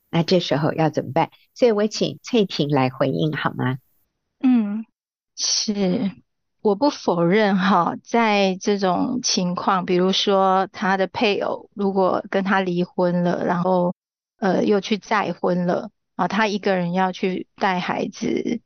[0.09, 1.29] 那这时候要怎么办？
[1.53, 3.77] 所以我请翠婷来回应好吗？
[4.39, 4.85] 嗯，
[5.35, 6.11] 是，
[6.61, 13.93] 我不否认哈，在这种情况，比如说他的配偶如果跟他离婚了，然后
[14.39, 15.89] 呃又去再婚了。
[16.15, 18.61] 啊，他一个人要去带孩子，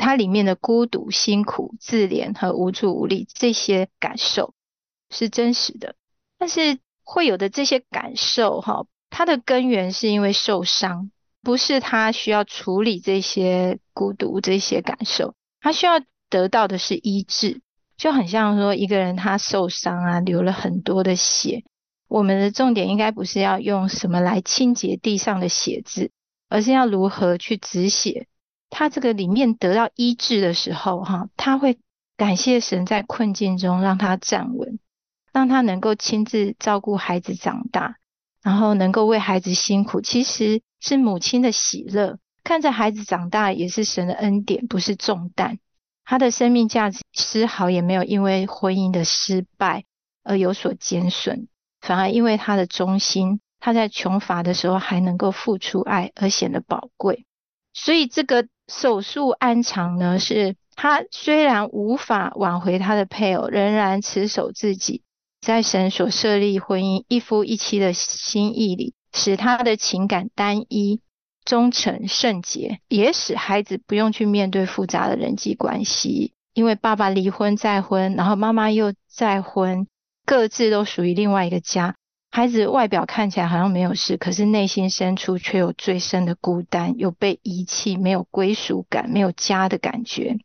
[0.00, 4.54] 它里面的孤独、辛苦、自怜和无助无力这些感受
[5.10, 5.94] 是真实的，
[6.38, 11.10] 但是会有的这些感受，哈，它的根源是因为受伤，
[11.42, 17.60] 不是他需要处理这些孤独这些感受，他需要得到的是医治，
[17.96, 21.64] 就很像说一个人他受伤啊，流了很多的血，
[22.08, 26.10] 我们的重点应该不是要用什么来清洁地上的血渍，
[26.48, 28.28] 而是要如何去止血。
[28.70, 31.78] 他这个里面得到医治的时候，哈，他会
[32.16, 34.78] 感谢神在困境中让他站稳，
[35.32, 37.96] 让他能够亲自照顾孩子长大，
[38.42, 42.18] 然后能够为孩子辛苦，其实是母亲的喜乐。
[42.44, 45.58] 看着孩子长大也是神的恩典，不是重担。
[46.04, 49.84] 他的生命价值丝毫也没有因为婚姻的失败
[50.22, 51.48] 而有所减损，
[51.80, 57.26] 反而因为他的忠心，他在穷乏的时候还能够付出爱而显得宝贵。
[57.74, 58.46] 所以这个。
[58.70, 65.02] 手术安详呢，是他虽然无法挽回他的配偶，仍然持守自己
[65.40, 71.00] 在神所设立婚姻一夫一妻的心意里，使他的情感单一、
[71.44, 79.86] 忠诚、圣洁，也使孩子不用去面对复杂的人际关系，因为爸爸离婚再婚，然后妈妈又再婚，
[80.24, 81.96] 各自都属于另外一个家。
[82.32, 90.38] 孩子外表看起来好像没有事，可是内心深处却有最深的孤单，有被遗弃、没有归属感、没有家的感觉。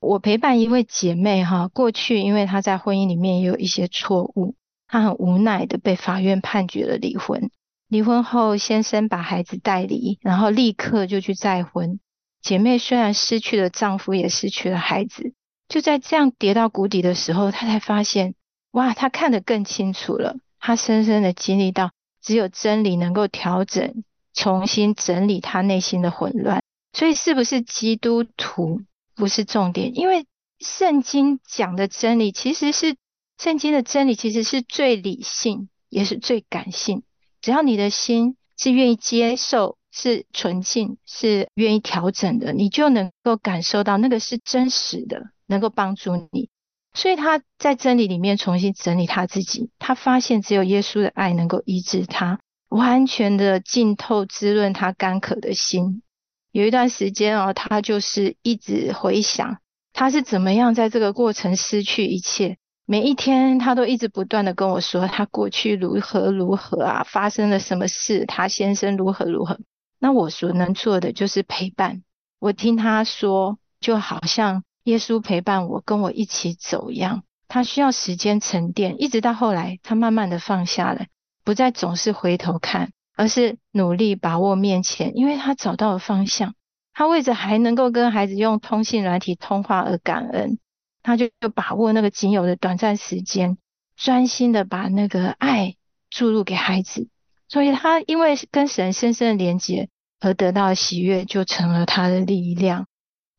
[0.00, 4.54] 我陪伴一位姐妹哈，过去因为她在婚姻里面也有一些错误，
[4.86, 7.50] 她很无奈的被法院判决了离婚。
[7.88, 11.98] 离婚后，先生把孩子带离，然后立刻就去再婚。
[12.40, 15.34] 姐妹虽然失去了丈夫，也失去了孩子，
[15.68, 18.34] 就在这样跌到谷底的时候，她才发现，
[18.70, 20.36] 哇，她看得更清楚了。
[20.62, 21.90] 他深深的经历到，
[22.22, 26.62] 只有真理能够调整、重新整理他内心的混乱。
[26.92, 28.80] 所以，是不是基督徒
[29.16, 29.96] 不是重点？
[29.98, 30.24] 因为
[30.60, 32.94] 圣经讲的真理，其实是
[33.38, 37.02] 圣经的真理，其实是最理性，也是最感性。
[37.40, 46.48] 只要你的心是愿意接受、是纯净、是愿意调整的，你就能够感受到那个是真实的，能够帮助你。
[46.94, 56.02] 所以他在真理里面重新整理他自己，他发现只有耶稣的爱能够医治他，完全的浸透滋润他干渴的心。
[56.50, 59.56] 有一段时间哦，他就是一直回想
[59.94, 62.58] 他是怎么样在这个过程失去一切。
[62.84, 69.58] 每一天他都一直不断的跟我说他过去如何如何啊，发生了什么事，他先生如何如何。
[69.98, 72.02] 那我所能做的就是陪伴，
[72.38, 74.62] 我听他说，就好像。
[74.84, 77.22] 耶稣陪伴我，跟我一起走一样。
[77.48, 81.06] 他需要时间沉淀，一直到后来，他慢慢的放下了，
[81.44, 86.54] 不再总是回头看，而是努力把握面前，因为他找到了方向。
[86.94, 90.58] 他为着还能够跟孩子用通信软体通话而感恩，
[91.02, 93.58] 他就把握那个仅有的短暂时间，
[93.96, 95.74] 专心的把那个爱
[96.10, 97.08] 注入给孩子。
[97.48, 99.90] 所以他因为跟神深深的连接
[100.20, 102.86] 而得到喜悦，就成了他的力量。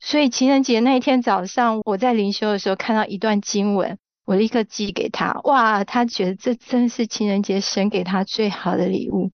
[0.05, 5.39] 所以情人节那一天早上，我在灵修的时候看到一段经文，我立刻寄给他。
[5.45, 9.31] 哇，他觉得这真是情人节神给他最好的礼物。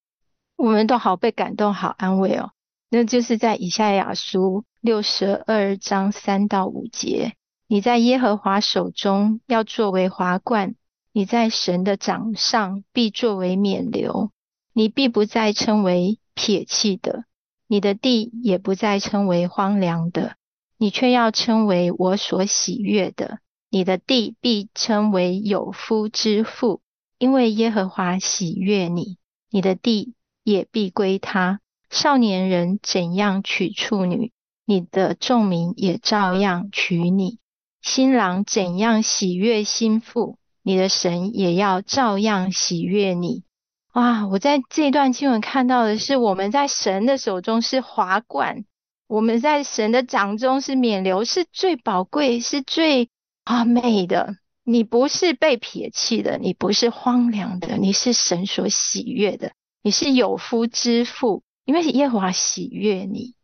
[0.56, 2.52] 我们都好被感动，好安慰哦。
[2.88, 7.32] 那就是在以赛亚书六十二章三到五节：
[7.66, 10.76] 你在耶和华手中要作为华冠，
[11.12, 14.30] 你在神的掌上必作为冕旒，
[14.72, 17.24] 你必不再称为撇弃的，
[17.66, 20.36] 你的地也不再称为荒凉的。
[20.80, 26.80] 你却要称为我所喜悦的，你的地必称为有夫之妇，
[27.18, 29.18] 因为耶和华喜悦你，
[29.50, 31.60] 你的地也必归他。
[31.90, 34.32] 少年人怎样娶处女，
[34.64, 37.36] 你的众民也照样娶你；
[37.82, 43.44] 新郎怎样喜悦新妇，你的神也要照样喜悦你。
[43.92, 44.26] 哇！
[44.28, 48.64] 我在这段经文看到的是，我们在神的手中是华冠。
[49.10, 53.10] 我们在神的掌中是免流，是最宝贵，是最
[53.42, 54.36] 啊美的。
[54.62, 59.50] 你不是被撇弃的，你不是荒凉的，你是神所喜悦的，
[59.82, 63.34] 你是有夫之妇，因为耶和华喜悦你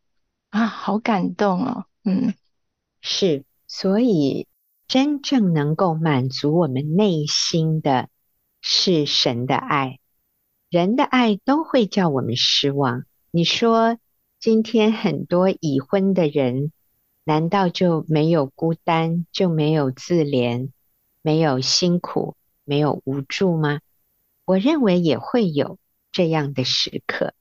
[0.51, 1.87] 啊，好感动哦。
[2.05, 2.35] 嗯，
[3.01, 4.47] 是，所以
[4.87, 8.09] 真正能够满足我们内心的
[8.61, 9.99] 是神的爱，
[10.71, 13.03] 人的爱都会叫我们失望。
[13.33, 13.99] 你说。
[14.47, 16.70] 今天很多已婚的人，
[17.24, 20.70] 难道就没有孤单，就没有自怜，
[21.20, 23.80] 没有辛苦，没有无助吗？
[24.44, 25.80] 我认为也会有
[26.12, 27.34] 这样的时刻。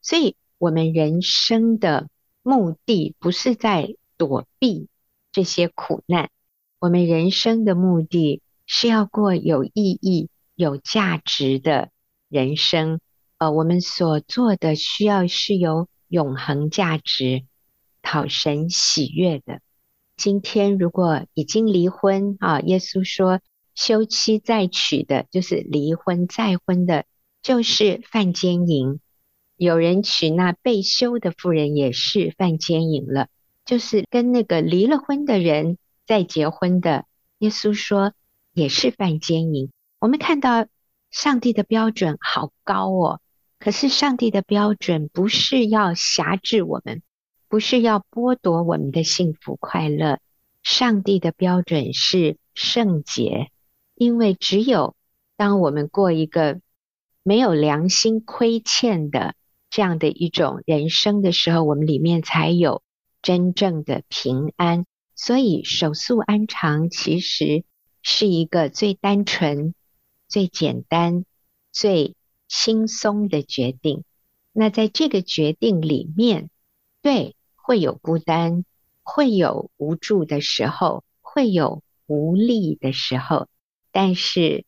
[0.00, 2.08] 所以，我们人生的
[2.42, 4.88] 目的不是在躲避
[5.30, 6.30] 这些苦难，
[6.78, 11.90] 我们人生的目的是要过有意义、有价值的
[12.30, 12.98] 人生。
[13.36, 17.44] 呃，我们所做的需要是由永恒价值，
[18.02, 19.60] 讨神喜悦的。
[20.16, 23.40] 今天如果已经离婚啊，耶稣说
[23.74, 27.04] 休妻再娶的，就是离婚再婚的，
[27.42, 29.00] 就是犯奸淫。
[29.56, 33.28] 有人娶那被休的妇人，也是犯奸淫了，
[33.64, 37.06] 就是跟那个离了婚的人再结婚的。
[37.38, 38.14] 耶稣说
[38.52, 39.70] 也是犯奸淫。
[39.98, 40.66] 我们看到
[41.10, 43.20] 上帝的标准好高哦，
[43.64, 47.00] 可是上帝的标准不是要辖制我们，
[47.48, 50.18] 不是要剥夺我们的幸福快乐。
[50.62, 53.50] 上帝的标准是圣洁，
[53.94, 54.94] 因为只有
[55.38, 56.60] 当我们过一个
[57.22, 59.34] 没有良心亏欠的
[59.70, 62.82] 这样的一种人生的时候，我们里面才有
[63.22, 64.84] 真正的平安。
[65.14, 67.64] 所以手速安常其实
[68.02, 69.74] 是一个最单纯、
[70.28, 71.24] 最简单、
[71.72, 72.14] 最
[72.56, 74.04] 轻松的决定。
[74.52, 76.50] 那在这个决定里面，
[77.02, 78.64] 对，会有孤单。
[79.06, 83.48] 会有无助的时候，会有无力的时候，
[83.92, 84.64] 但是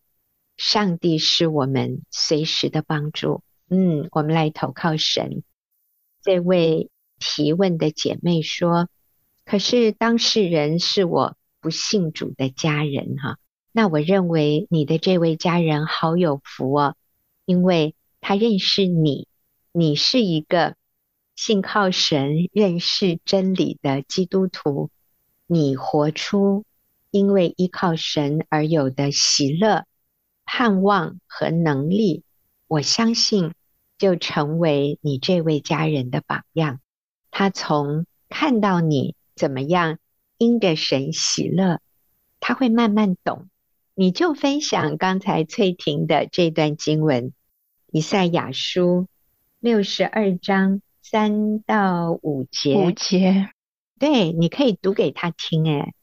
[0.59, 3.43] 上帝是我们随时的帮助。
[3.71, 5.43] 嗯，我们来投靠神。
[6.21, 8.91] 这位提问的姐妹说
[9.47, 13.39] ：“可是当事人是我不信主的家人，哈，
[13.73, 16.95] 那我认为你的这位家人好有福哦，
[17.47, 19.27] 因为他认识你，
[19.73, 20.77] 你是一个。”
[21.37, 24.89] 信靠神、认识真理的基督徒，
[25.47, 26.65] 你活出
[27.11, 29.85] 因为依靠神而有的喜乐、
[30.47, 32.25] 盼望和能力，
[32.69, 33.53] 我相信
[33.99, 36.81] 就成为你这位家人的榜样。
[37.31, 39.99] 他从看到你怎么样
[40.39, 41.83] 因着神喜乐，
[42.41, 43.51] 他会慢慢懂。
[43.95, 47.25] 你就分享刚才翠婷的这段经文，
[47.97, 49.05] 《以赛亚书》
[49.59, 50.83] 六十二章。
[51.01, 53.49] 三到五节，五节，
[53.99, 55.65] 对，你可以读给他听。
[55.65, 55.95] 诶，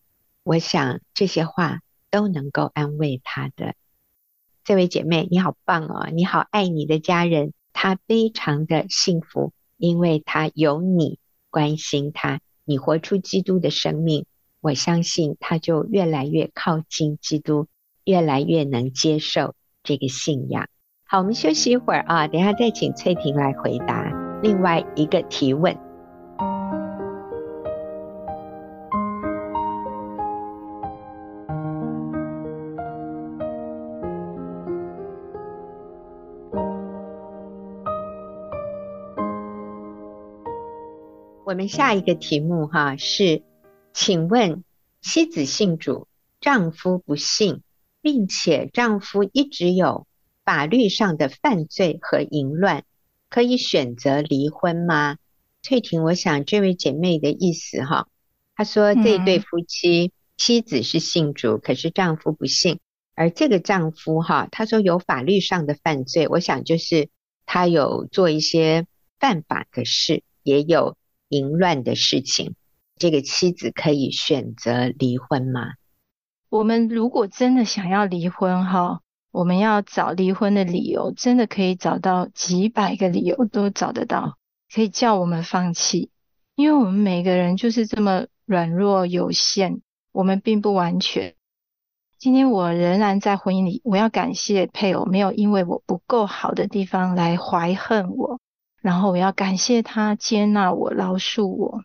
[0.42, 3.76] 我想这些话都能够安慰他的。
[4.64, 6.10] 这位姐妹，你好棒哦！
[6.12, 11.20] 你好爱你的家人，他非常的幸福，因为他有你
[11.52, 12.42] 关心他。
[12.66, 14.26] 你活出基督的生命，
[14.62, 17.68] 我相信他就越来越靠近基督，
[18.04, 20.70] 越来越能接受这个信仰。
[21.14, 24.12] 好，我们休息一会儿啊，等下再请翠婷来回答。
[24.42, 25.78] 另外一个提问，
[41.46, 43.44] 我们下一个题目哈是，
[43.94, 44.64] 请问
[45.00, 46.08] 妻子信主，
[46.42, 47.62] 丈夫不信，
[48.02, 50.08] 并且丈夫一直有
[50.44, 52.84] 法律上的犯罪和淫乱。
[53.30, 55.18] 可以选择离婚吗？
[55.64, 58.08] 翠婷，我想这位姐妹的意思哈，
[58.56, 62.80] 她说这对夫妻，妻子是信主，可是丈夫不信，
[63.16, 67.10] 而这个丈夫哈，他说有法律上的犯罪，我想就是
[67.48, 68.86] 他有做一些
[69.20, 70.96] 犯法的事，也有
[71.30, 72.54] 淫乱的事情，
[72.98, 75.74] 这个妻子可以选择离婚吗？
[76.50, 79.00] 我们如果真的想要离婚哈。
[79.34, 84.38] 我们要找离婚的理由，真的可以找到几百个理由都找得到，
[84.72, 86.12] 可以叫我们放弃。
[86.56, 89.82] 因为我们每个人就是这么软弱有限，
[90.12, 91.34] 我们并不完全。
[92.20, 98.40] 今天我仍然在婚姻里，我要感谢配偶没有因为我不够好的地方来怀恨我，
[98.84, 101.82] 然后我要感谢他接纳我、饶恕我。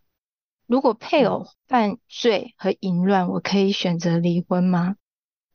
[0.67, 4.97] 如果配偶犯罪和淫乱，我可以选择离婚吗？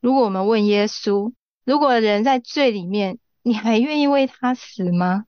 [0.00, 1.32] 如果我们问耶稣，
[1.64, 5.24] 如果人在罪里面，你还愿意为他死吗？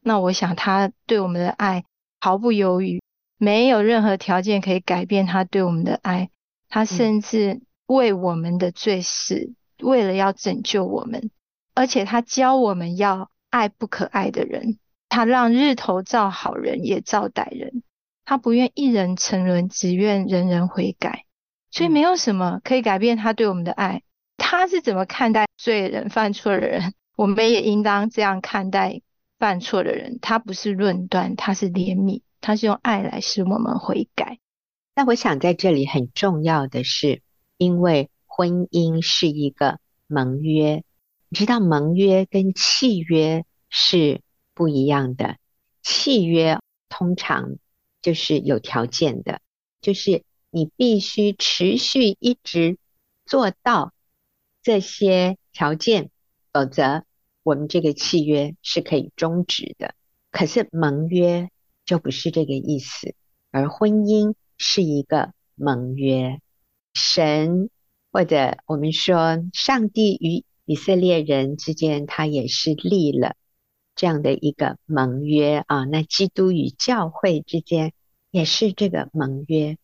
[0.00, 1.84] 那我想他对我们的爱
[2.20, 3.00] 毫不犹豫，
[3.38, 6.30] 没有任何条件可以改变他对我们的爱。
[6.68, 11.30] 他甚至为我们的罪死，为了要拯救我们，
[11.74, 14.78] 而且他教我们要爱不可爱的人。
[15.08, 17.82] 他让日头照好人也照歹人，
[18.24, 21.26] 他不愿一人沉沦，只愿人人悔改。
[21.70, 24.02] 所以没有什么可以改变他对我们的爱。
[24.36, 26.94] 他是怎么看待罪人、犯错的人？
[27.16, 29.00] 我们也应当这样看待
[29.38, 30.18] 犯错的人。
[30.20, 34.38] 他不是论断，他是怜悯，他是用爱来使我们悔改。
[34.94, 37.22] 那我想在这里很重要的是，
[37.56, 40.84] 因为婚姻是一个盟约，
[41.28, 44.20] 你知道盟约跟契约是
[44.54, 45.36] 不一样的。
[45.82, 46.58] 契约
[46.88, 47.56] 通常
[48.02, 49.40] 就是有条件的，
[49.80, 52.78] 就是你必须持续一直
[53.24, 53.92] 做到。
[54.62, 56.10] 这些条件，
[56.52, 57.04] 否则
[57.42, 59.94] 我们这个契约是可以终止的。
[60.30, 61.50] 可是盟约
[61.84, 63.14] 就不是这个意思，
[63.50, 66.40] 而婚姻是一个盟约。
[66.94, 67.70] 神
[68.12, 73.34] 或者我们说，上帝与以色列人之间，他也是立了
[73.94, 75.84] 这样的一个盟约啊。
[75.84, 77.92] 那基督与教会之间
[78.30, 79.76] 也是这个盟约。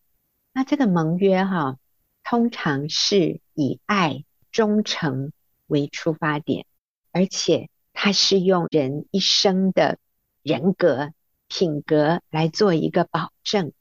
[0.53, 1.79] 那这个盟约哈、
[2.23, 5.33] 通常是以爱、忠诚
[5.67, 6.67] 为出发点，
[7.13, 9.99] 而且它是用人一生的
[10.43, 11.13] 人格、
[11.49, 13.73] 品格来做一个保证。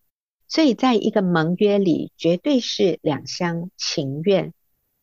[0.47, 4.53] 所以，在一个盟约里，绝对是两厢情愿，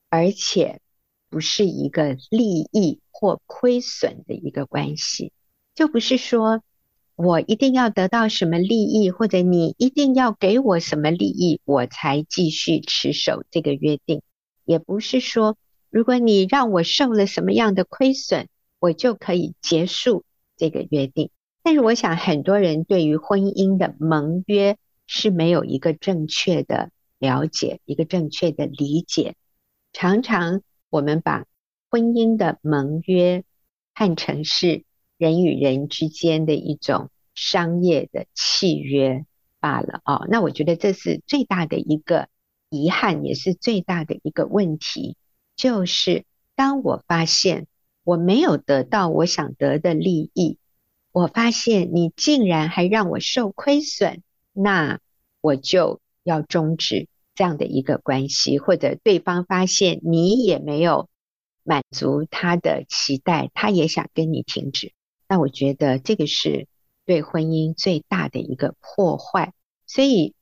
[0.08, 0.80] 而且
[1.28, 5.32] 不是一个利益或亏损的一个关系。
[5.74, 6.62] 就不是说
[7.14, 14.22] 我一定要得到什么利益，或者你一定要给我什么利益，我才继续持守这个约定。
[14.64, 15.56] 也不是说，
[15.90, 18.48] 如果你让我受了什么样的亏损，
[18.78, 20.24] 我就可以结束
[20.56, 21.30] 这个约定。
[21.62, 29.34] 但是，我想很多人对于婚姻的盟约，是没有一个正确的了解，一个正确的理解。
[29.92, 31.46] 常常我们把
[31.88, 33.44] 婚姻的盟约
[33.94, 34.84] 看成是
[35.16, 39.24] 人与人之间的一种商业的契约
[39.60, 40.26] 罢了哦。
[40.28, 42.28] 那我觉得这是最大的一个
[42.74, 45.16] 遗憾，也是最大的一个问题，
[45.56, 47.66] 就是当我发现
[48.02, 50.58] 我没有得到我想得的利益，
[51.12, 54.22] 我发现你竟然还让我受亏损。
[54.52, 55.00] 那
[55.40, 61.08] 我就要终止这样的一个关系，或者对方发现你也没有
[61.64, 64.92] 满足他的期待，他也想跟你停止。
[65.28, 66.68] 那我觉得这个是
[67.04, 69.52] 对婚姻最大的一个破坏。
[69.86, 70.34] 所以，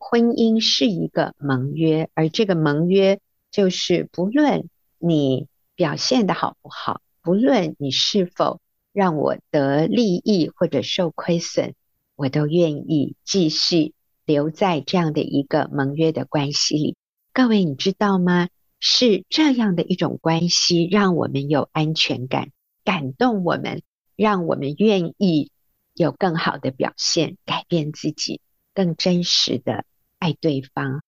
[0.00, 3.20] 婚姻是一个盟约，而这个盟约
[3.52, 5.46] 就是不论你
[5.76, 8.60] 表现得好不好，不论你是否
[8.92, 11.74] 让我得利益或者受亏损。
[12.16, 13.94] 我都愿意继续
[14.26, 16.96] 留在这样的一个盟约的关系里。
[17.32, 18.48] 各位，你知道吗？
[18.78, 22.50] 是这样的一种关系，让我们有安全感，
[22.84, 23.82] 感动我们，
[24.16, 25.50] 让我们愿意
[25.94, 28.40] 有更好的表现，改变自己，
[28.74, 29.84] 更真实的
[30.20, 31.02] 爱对方。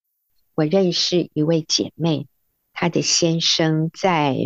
[0.55, 2.27] 我认识一位姐妹，
[2.73, 4.37] 她的先生在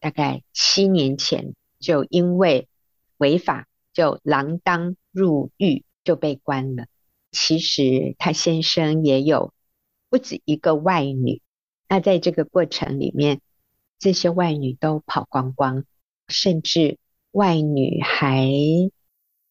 [0.00, 2.66] 大概七年前就因为
[3.18, 5.84] 违法，就锒铛入狱。
[6.04, 6.84] 就被关了。
[7.32, 9.54] 其实他先生也有
[10.10, 11.40] 不止一个外女，
[11.88, 13.40] 那在这个过程里面，
[13.98, 15.86] 这些外女都跑光光，
[16.28, 16.98] 甚至
[17.30, 18.50] 外女还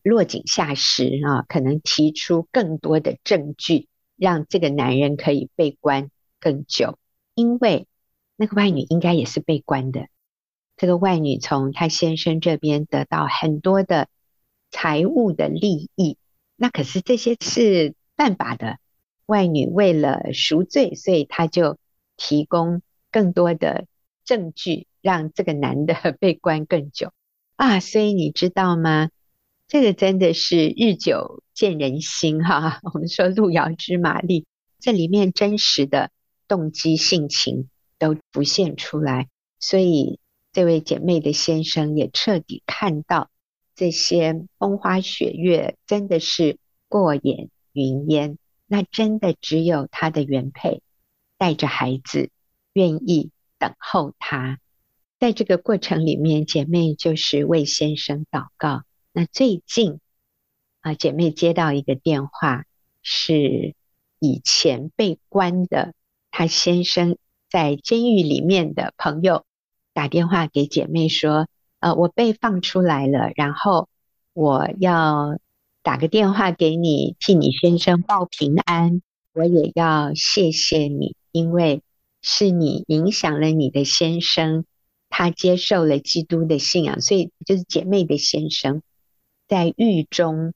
[0.04, 6.10] 落井下石啊，可能提出更多的证据，让这个男人可以被关
[6.40, 6.98] 更久。
[7.36, 7.88] 因为
[8.36, 10.08] 那个外女应该也是被关的，
[10.78, 14.08] 这个外女从他先生这边得到很多的
[14.72, 16.18] 财务的利益。
[16.56, 18.78] 那可是这些是犯法的，
[19.26, 21.78] 外女为了赎罪，所以他就
[22.16, 23.86] 提供更多的
[24.24, 27.12] 证据，让这个男的被关更久
[27.56, 27.80] 啊！
[27.80, 29.10] 所以你知道吗？
[29.68, 32.80] 这个真的是日久见人心哈。
[32.94, 34.46] 我们说路遥知马力，
[34.80, 36.12] 这里面真实的
[36.48, 39.30] 动机性情都浮现出来，
[39.60, 40.20] 所以
[40.52, 43.30] 这位姐妹的先生也彻底看到。
[43.76, 48.38] 这些风花雪月真的是过眼云烟，
[48.68, 50.84] 那真的只有他的原配
[51.40, 52.30] 带着孩子
[52.74, 54.60] 愿意等候他。
[55.20, 58.84] 在这个过程里面，姐妹就是为先生祷告。
[59.12, 60.00] 那最近
[60.84, 62.66] 啊，姐妹接到一个电话，
[63.02, 63.74] 是
[64.20, 65.96] 以前被关的
[66.30, 67.18] 她先生
[67.50, 69.44] 在监狱里面的朋友
[69.94, 71.48] 打电话给姐妹说。
[71.80, 73.90] 呃，我被放出来了，然后
[74.32, 75.38] 我要
[75.82, 79.02] 打个电话给你，替你先生报平安。
[79.34, 81.82] 我也要谢谢你，因为
[82.22, 84.64] 是你影响了你的先生，
[85.10, 88.82] 他接受了基督的信仰，所以就是姐妹的先生
[89.50, 90.54] 在狱中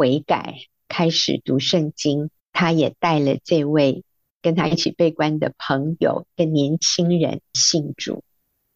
[0.00, 2.30] 悔改，开始读圣经。
[2.54, 4.02] 他也带了这位
[4.40, 8.24] 跟他一起被关的朋友，一个年轻人信主。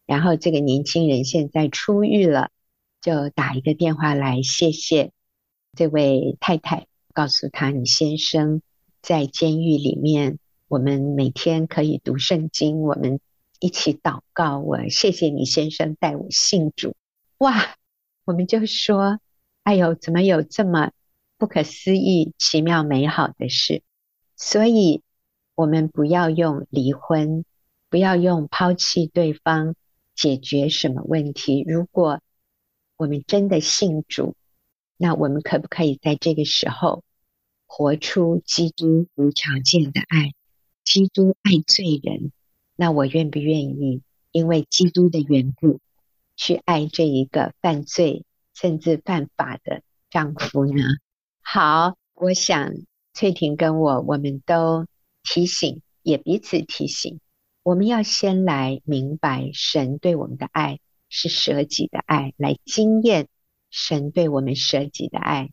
[0.05, 2.51] 然后这个年轻人现在出狱了，
[3.01, 5.13] 就打一个电话来谢谢
[5.75, 8.61] 这位太太，告诉他你先生
[9.01, 13.19] 在监狱里面，我们每天可以读圣经，我们
[13.61, 14.59] 一起祷告。
[14.59, 16.95] 我谢谢你先生带我信主。
[17.39, 17.77] 哇，
[18.27, 19.21] 我们就说，
[19.63, 20.93] 哎呦，怎么有这么
[21.45, 23.83] 不可思议、奇妙、美好的事？
[24.35, 25.03] 所以，
[25.55, 27.45] 我们不要用离婚，
[27.91, 29.77] 不要用抛弃对方。
[30.15, 31.63] 解决什么问题？
[31.67, 32.23] 如果
[32.97, 34.37] 我们真的信主，
[34.97, 37.05] 那我们可不可以在这个时候
[37.67, 40.33] 活出基督无条件的爱？
[40.83, 42.33] 基督爱罪人，
[42.75, 45.79] 那我愿不愿意因为基督的缘故
[46.37, 48.25] 去爱这一个犯罪
[48.55, 50.85] 甚至犯法的丈夫呢？
[51.47, 52.73] 好，我想
[53.13, 54.87] 翠婷跟我，我们都
[55.23, 57.21] 提醒，也彼此提醒，
[57.63, 60.81] 我们要先来明白神对我们的爱
[61.11, 63.29] 是舍己的爱，来经验
[63.71, 65.51] 神对我们舍己的爱，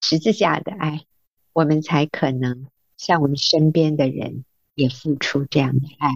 [0.00, 1.02] 十字架的爱，
[1.52, 2.66] 我们才可能
[2.96, 6.12] 向我们身边的人也付出这样的爱。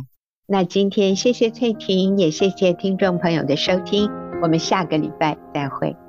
[0.47, 4.09] 那今天谢谢翠婷，也谢谢听众朋友的收听，
[4.41, 6.06] 我们下个礼拜再会。